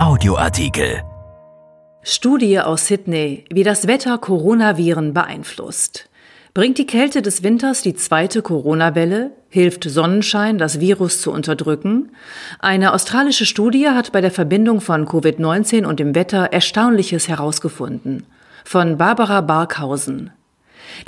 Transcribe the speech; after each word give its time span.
Audioartikel. 0.00 1.02
Studie 2.02 2.58
aus 2.58 2.86
Sydney, 2.86 3.44
wie 3.52 3.64
das 3.64 3.86
Wetter 3.86 4.16
Coronaviren 4.16 5.12
beeinflusst. 5.12 6.08
Bringt 6.54 6.78
die 6.78 6.86
Kälte 6.86 7.20
des 7.20 7.42
Winters 7.42 7.82
die 7.82 7.92
zweite 7.92 8.40
Corona-Welle? 8.40 9.32
Hilft 9.50 9.84
Sonnenschein, 9.84 10.56
das 10.56 10.80
Virus 10.80 11.20
zu 11.20 11.30
unterdrücken? 11.30 12.12
Eine 12.60 12.94
australische 12.94 13.44
Studie 13.44 13.90
hat 13.90 14.10
bei 14.10 14.22
der 14.22 14.30
Verbindung 14.30 14.80
von 14.80 15.06
Covid-19 15.06 15.84
und 15.84 16.00
dem 16.00 16.14
Wetter 16.14 16.50
Erstaunliches 16.50 17.28
herausgefunden. 17.28 18.24
Von 18.64 18.96
Barbara 18.96 19.42
Barkhausen. 19.42 20.30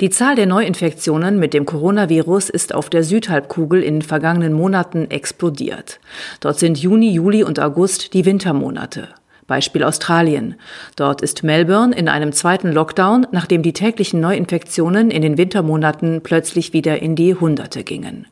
Die 0.01 0.09
Zahl 0.09 0.35
der 0.35 0.45
Neuinfektionen 0.45 1.39
mit 1.39 1.53
dem 1.53 1.65
Coronavirus 1.65 2.49
ist 2.49 2.73
auf 2.73 2.89
der 2.89 3.03
Südhalbkugel 3.03 3.83
in 3.83 3.95
den 3.95 4.01
vergangenen 4.01 4.53
Monaten 4.53 5.09
explodiert. 5.11 5.99
Dort 6.39 6.59
sind 6.59 6.77
Juni, 6.77 7.11
Juli 7.11 7.43
und 7.43 7.59
August 7.59 8.13
die 8.13 8.25
Wintermonate. 8.25 9.09
Beispiel 9.47 9.83
Australien. 9.83 10.55
Dort 10.95 11.21
ist 11.21 11.43
Melbourne 11.43 11.95
in 11.95 12.07
einem 12.07 12.31
zweiten 12.31 12.71
Lockdown, 12.71 13.27
nachdem 13.31 13.61
die 13.61 13.73
täglichen 13.73 14.19
Neuinfektionen 14.19 15.11
in 15.11 15.21
den 15.21 15.37
Wintermonaten 15.37 16.21
plötzlich 16.23 16.73
wieder 16.73 17.01
in 17.01 17.15
die 17.15 17.35
Hunderte 17.35 17.83
gingen. 17.83 18.25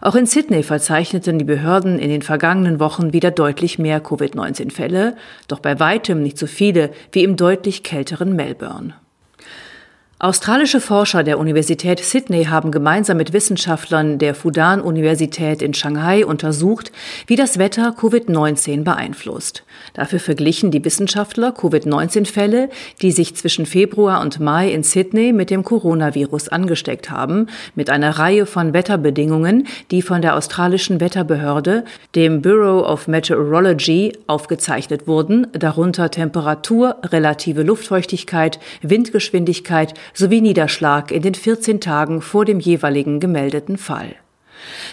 Auch 0.00 0.14
in 0.14 0.26
Sydney 0.26 0.62
verzeichneten 0.62 1.38
die 1.38 1.44
Behörden 1.44 1.98
in 1.98 2.10
den 2.10 2.22
vergangenen 2.22 2.80
Wochen 2.80 3.12
wieder 3.12 3.30
deutlich 3.30 3.78
mehr 3.78 4.00
Covid-19-Fälle, 4.00 5.16
doch 5.46 5.60
bei 5.60 5.78
weitem 5.78 6.22
nicht 6.22 6.38
so 6.38 6.46
viele 6.46 6.90
wie 7.12 7.24
im 7.24 7.36
deutlich 7.36 7.82
kälteren 7.82 8.34
Melbourne. 8.34 8.94
Australische 10.20 10.80
Forscher 10.80 11.22
der 11.22 11.38
Universität 11.38 12.00
Sydney 12.00 12.46
haben 12.46 12.72
gemeinsam 12.72 13.18
mit 13.18 13.32
Wissenschaftlern 13.32 14.18
der 14.18 14.34
Fudan-Universität 14.34 15.62
in 15.62 15.74
Shanghai 15.74 16.26
untersucht, 16.26 16.90
wie 17.28 17.36
das 17.36 17.56
Wetter 17.60 17.94
Covid-19 17.96 18.82
beeinflusst. 18.82 19.62
Dafür 19.94 20.18
verglichen 20.18 20.72
die 20.72 20.84
Wissenschaftler 20.84 21.52
Covid-19-Fälle, 21.52 22.68
die 23.00 23.12
sich 23.12 23.36
zwischen 23.36 23.64
Februar 23.64 24.20
und 24.20 24.40
Mai 24.40 24.72
in 24.72 24.82
Sydney 24.82 25.32
mit 25.32 25.50
dem 25.50 25.62
Coronavirus 25.62 26.48
angesteckt 26.48 27.10
haben, 27.10 27.46
mit 27.76 27.88
einer 27.88 28.18
Reihe 28.18 28.44
von 28.44 28.72
Wetterbedingungen, 28.72 29.68
die 29.92 30.02
von 30.02 30.20
der 30.20 30.36
australischen 30.36 31.00
Wetterbehörde, 31.00 31.84
dem 32.16 32.42
Bureau 32.42 32.84
of 32.84 33.06
Meteorology, 33.06 34.14
aufgezeichnet 34.26 35.06
wurden, 35.06 35.46
darunter 35.52 36.10
Temperatur, 36.10 36.96
relative 37.04 37.62
Luftfeuchtigkeit, 37.62 38.58
Windgeschwindigkeit, 38.82 39.94
sowie 40.14 40.40
Niederschlag 40.40 41.10
in 41.10 41.22
den 41.22 41.34
14 41.34 41.80
Tagen 41.80 42.20
vor 42.20 42.44
dem 42.44 42.60
jeweiligen 42.60 43.20
gemeldeten 43.20 43.78
Fall. 43.78 44.16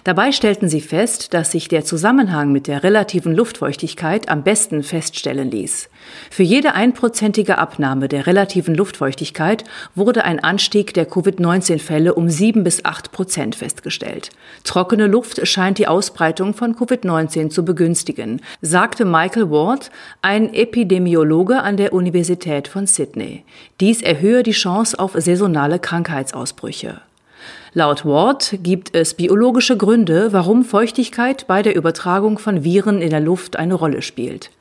Dabei 0.03 0.31
stellten 0.31 0.69
sie 0.69 0.81
fest, 0.81 1.33
dass 1.33 1.51
sich 1.51 1.67
der 1.67 1.85
Zusammenhang 1.85 2.51
mit 2.51 2.67
der 2.67 2.83
relativen 2.83 3.33
Luftfeuchtigkeit 3.33 4.29
am 4.29 4.43
besten 4.43 4.83
feststellen 4.83 5.51
ließ. 5.51 5.89
Für 6.29 6.43
jede 6.43 6.73
einprozentige 6.73 7.57
Abnahme 7.57 8.07
der 8.07 8.27
relativen 8.27 8.75
Luftfeuchtigkeit 8.75 9.63
wurde 9.95 10.23
ein 10.23 10.43
Anstieg 10.43 10.93
der 10.93 11.05
Covid-19-Fälle 11.05 12.13
um 12.13 12.29
sieben 12.29 12.63
bis 12.63 12.85
acht 12.85 13.11
Prozent 13.11 13.55
festgestellt. 13.55 14.29
Trockene 14.63 15.07
Luft 15.07 15.47
scheint 15.47 15.77
die 15.77 15.87
Ausbreitung 15.87 16.53
von 16.53 16.75
Covid-19 16.75 17.49
zu 17.49 17.65
begünstigen, 17.65 18.41
sagte 18.61 19.05
Michael 19.05 19.49
Ward, 19.49 19.91
ein 20.21 20.53
Epidemiologe 20.53 21.61
an 21.61 21.77
der 21.77 21.93
Universität 21.93 22.67
von 22.67 22.87
Sydney. 22.87 23.43
Dies 23.79 24.01
erhöhe 24.01 24.43
die 24.43 24.51
Chance 24.51 24.99
auf 24.99 25.13
saisonale 25.13 25.79
Krankheitsausbrüche. 25.79 27.01
Laut 27.73 28.05
Ward 28.05 28.57
gibt 28.63 28.95
es 28.95 29.13
biologische 29.13 29.77
Gründe, 29.77 30.31
warum 30.31 30.63
Feuchtigkeit 30.63 31.45
bei 31.47 31.61
der 31.61 31.75
Übertragung 31.75 32.37
von 32.39 32.63
Viren 32.63 33.01
in 33.01 33.09
der 33.09 33.19
Luft 33.19 33.57
eine 33.57 33.73
Rolle 33.73 34.01
spielt. 34.01 34.51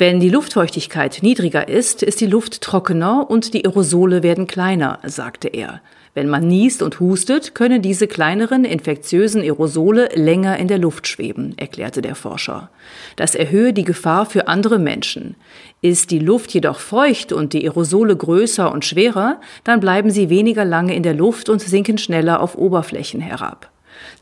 Wenn 0.00 0.20
die 0.20 0.28
Luftfeuchtigkeit 0.28 1.18
niedriger 1.22 1.66
ist, 1.66 2.04
ist 2.04 2.20
die 2.20 2.26
Luft 2.26 2.60
trockener 2.60 3.28
und 3.28 3.52
die 3.52 3.64
Aerosole 3.64 4.22
werden 4.22 4.46
kleiner, 4.46 5.00
sagte 5.04 5.48
er. 5.48 5.80
Wenn 6.14 6.28
man 6.28 6.46
niest 6.46 6.82
und 6.82 7.00
hustet, 7.00 7.56
können 7.56 7.82
diese 7.82 8.06
kleineren 8.06 8.64
infektiösen 8.64 9.42
Aerosole 9.42 10.10
länger 10.14 10.56
in 10.56 10.68
der 10.68 10.78
Luft 10.78 11.08
schweben, 11.08 11.58
erklärte 11.58 12.00
der 12.00 12.14
Forscher. 12.14 12.70
Das 13.16 13.34
erhöhe 13.34 13.72
die 13.72 13.82
Gefahr 13.82 14.24
für 14.26 14.46
andere 14.46 14.78
Menschen. 14.78 15.34
Ist 15.82 16.12
die 16.12 16.20
Luft 16.20 16.54
jedoch 16.54 16.78
feucht 16.78 17.32
und 17.32 17.52
die 17.52 17.68
Aerosole 17.68 18.16
größer 18.16 18.70
und 18.70 18.84
schwerer, 18.84 19.40
dann 19.64 19.80
bleiben 19.80 20.10
sie 20.12 20.30
weniger 20.30 20.64
lange 20.64 20.94
in 20.94 21.02
der 21.02 21.14
Luft 21.14 21.48
und 21.48 21.60
sinken 21.60 21.98
schneller 21.98 22.40
auf 22.40 22.56
Oberflächen 22.56 23.20
herab. 23.20 23.68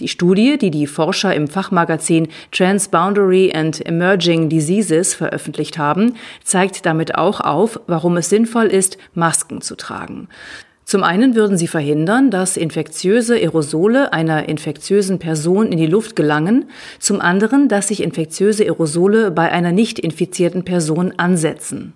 Die 0.00 0.09
Studie, 0.09 0.59
die 0.59 0.70
die 0.70 0.87
Forscher 0.87 1.34
im 1.34 1.48
Fachmagazin 1.48 2.28
Transboundary 2.53 3.53
and 3.54 3.84
Emerging 3.84 4.48
Diseases 4.48 5.14
veröffentlicht 5.14 5.78
haben, 5.78 6.14
zeigt 6.44 6.87
damit 6.87 7.14
auch 7.14 7.41
auf, 7.41 7.81
warum 7.87 8.16
es 8.16 8.28
sinnvoll 8.28 8.66
ist, 8.66 8.98
Masken 9.14 9.60
zu 9.60 9.76
tragen. 9.76 10.28
Zum 10.87 11.03
einen 11.03 11.34
würden 11.34 11.59
sie 11.59 11.66
verhindern, 11.66 12.31
dass 12.31 12.56
infektiöse 12.56 13.34
Aerosole 13.34 14.12
einer 14.12 14.48
infektiösen 14.48 15.19
Person 15.19 15.72
in 15.72 15.78
die 15.78 15.87
Luft 15.87 16.14
gelangen, 16.14 16.70
zum 17.00 17.20
anderen, 17.20 17.69
dass 17.69 17.88
sich 17.88 18.04
infektiöse 18.04 18.62
Aerosole 18.62 19.32
bei 19.32 19.50
einer 19.50 19.72
nicht 19.72 19.98
infizierten 19.98 20.64
Person 20.64 21.12
ansetzen. 21.16 21.93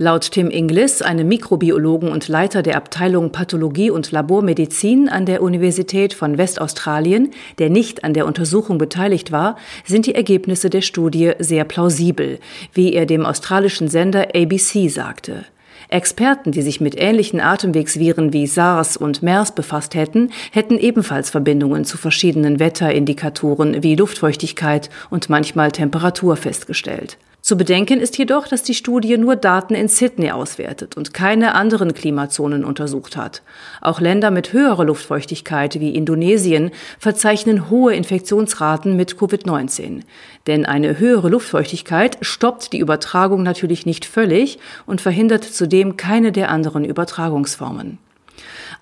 Laut 0.00 0.30
Tim 0.30 0.48
Inglis, 0.48 1.02
einem 1.02 1.26
Mikrobiologen 1.26 2.08
und 2.12 2.28
Leiter 2.28 2.62
der 2.62 2.76
Abteilung 2.76 3.32
Pathologie 3.32 3.90
und 3.90 4.12
Labormedizin 4.12 5.08
an 5.08 5.26
der 5.26 5.42
Universität 5.42 6.14
von 6.14 6.38
Westaustralien, 6.38 7.32
der 7.58 7.68
nicht 7.68 8.04
an 8.04 8.14
der 8.14 8.24
Untersuchung 8.24 8.78
beteiligt 8.78 9.32
war, 9.32 9.56
sind 9.84 10.06
die 10.06 10.14
Ergebnisse 10.14 10.70
der 10.70 10.82
Studie 10.82 11.32
sehr 11.40 11.64
plausibel, 11.64 12.38
wie 12.72 12.92
er 12.92 13.06
dem 13.06 13.26
australischen 13.26 13.88
Sender 13.88 14.28
ABC 14.36 14.86
sagte. 14.86 15.44
Experten, 15.88 16.52
die 16.52 16.62
sich 16.62 16.80
mit 16.80 16.94
ähnlichen 16.96 17.40
Atemwegsviren 17.40 18.32
wie 18.32 18.46
SARS 18.46 18.96
und 18.96 19.24
MERS 19.24 19.50
befasst 19.50 19.96
hätten, 19.96 20.30
hätten 20.52 20.78
ebenfalls 20.78 21.30
Verbindungen 21.30 21.84
zu 21.84 21.98
verschiedenen 21.98 22.60
Wetterindikatoren 22.60 23.82
wie 23.82 23.96
Luftfeuchtigkeit 23.96 24.90
und 25.10 25.28
manchmal 25.28 25.72
Temperatur 25.72 26.36
festgestellt. 26.36 27.18
Zu 27.48 27.56
bedenken 27.56 27.98
ist 27.98 28.18
jedoch, 28.18 28.46
dass 28.46 28.62
die 28.62 28.74
Studie 28.74 29.16
nur 29.16 29.34
Daten 29.34 29.74
in 29.74 29.88
Sydney 29.88 30.32
auswertet 30.32 30.98
und 30.98 31.14
keine 31.14 31.54
anderen 31.54 31.94
Klimazonen 31.94 32.62
untersucht 32.62 33.16
hat. 33.16 33.40
Auch 33.80 34.02
Länder 34.02 34.30
mit 34.30 34.52
höherer 34.52 34.84
Luftfeuchtigkeit 34.84 35.80
wie 35.80 35.94
Indonesien 35.94 36.72
verzeichnen 36.98 37.70
hohe 37.70 37.94
Infektionsraten 37.94 38.96
mit 38.96 39.14
Covid-19. 39.14 40.02
Denn 40.46 40.66
eine 40.66 40.98
höhere 40.98 41.30
Luftfeuchtigkeit 41.30 42.18
stoppt 42.20 42.74
die 42.74 42.80
Übertragung 42.80 43.44
natürlich 43.44 43.86
nicht 43.86 44.04
völlig 44.04 44.58
und 44.84 45.00
verhindert 45.00 45.44
zudem 45.44 45.96
keine 45.96 46.32
der 46.32 46.50
anderen 46.50 46.84
Übertragungsformen. 46.84 47.96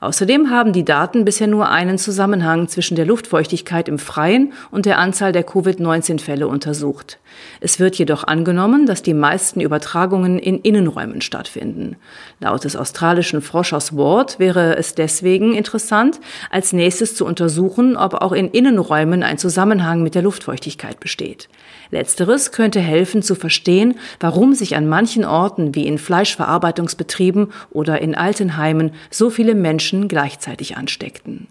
Außerdem 0.01 0.51
haben 0.51 0.73
die 0.75 0.85
Daten 0.85 1.25
bisher 1.25 1.47
nur 1.47 1.71
einen 1.71 1.97
Zusammenhang 1.97 2.69
zwischen 2.69 2.97
der 2.97 3.07
Luftfeuchtigkeit 3.07 3.89
im 3.89 3.99
Freien 3.99 4.53
und 4.71 4.85
der 4.85 4.99
Anzahl 4.99 5.33
der 5.33 5.43
Covid-19-Fälle 5.43 6.47
untersucht. 6.47 7.19
Es 7.61 7.81
wird 7.81 7.97
jedoch 7.97 8.25
angenommen, 8.25 8.87
dass 8.87 9.03
die 9.03 9.15
meisten 9.15 9.61
Übertragungen 9.61 10.39
in 10.39 10.59
Innenräumen 10.61 11.23
stattfinden. 11.23 11.97
Laut 12.41 12.65
des 12.65 12.77
australischen 12.77 13.41
Forschers 13.41 13.97
Ward 13.97 14.39
wäre 14.39 14.77
es 14.77 14.95
deswegen 14.95 15.55
interessant, 15.55 16.21
als 16.51 16.73
nächstes 16.73 17.15
zu 17.15 17.25
untersuchen, 17.25 17.97
ob 17.97 18.15
auch 18.15 18.33
in 18.33 18.51
Innenräumen 18.51 19.23
ein 19.23 19.39
Zusammenhang 19.39 20.03
mit 20.03 20.15
der 20.15 20.23
Luftfeuchtigkeit 20.23 21.01
besteht. 21.01 21.49
Letzteres 21.91 22.53
könnte 22.53 22.81
helfen 22.81 23.23
zu 23.23 23.35
verstehen, 23.35 23.95
warum 24.21 24.55
sich 24.55 24.77
an 24.77 24.89
manchen 24.89 25.25
Orten 25.25 25.75
wie 25.75 25.87
in 25.87 25.99
Fleischverarbeitungsbetrieben 25.99 27.53
oder 27.71 28.01
in 28.01 28.15
Altenheimen 28.15 28.93
so 29.11 29.31
viele 29.31 29.55
Menschen 29.55 29.86
gleichzeitig 30.09 30.77
ansteckten. 30.77 31.49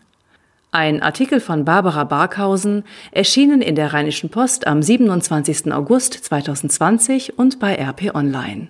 Ein 0.71 1.01
Artikel 1.01 1.39
von 1.39 1.63
Barbara 1.63 2.03
Barkhausen, 2.03 2.83
erschienen 3.11 3.61
in 3.61 3.75
der 3.75 3.93
Rheinischen 3.93 4.29
Post 4.29 4.67
am 4.67 4.81
27. 4.83 5.71
August 5.71 6.13
2020 6.15 7.39
und 7.39 7.59
bei 7.59 7.75
RP 7.75 8.13
Online. 8.13 8.67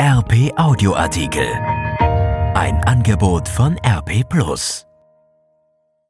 RP 0.00 0.52
Audioartikel. 0.56 1.46
Ein 2.54 2.82
Angebot 2.84 3.48
von 3.48 3.76
RP 3.86 4.28
Plus. 4.28 4.89